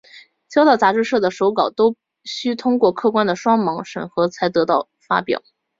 [0.49, 5.43] 交到杂志社的手稿都须通过客观的双盲审核才能得到发表。